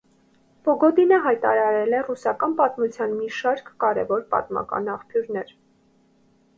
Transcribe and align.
Պոգոդինը 0.69 1.19
հրատարակել 1.25 1.93
է 1.99 2.01
ռուսական 2.09 2.57
պատմության 2.63 3.15
մի 3.21 3.31
շարք 3.43 3.73
կարևոր 3.87 4.27
պատմական 4.35 4.95
աղբյուրներ։ 4.99 5.57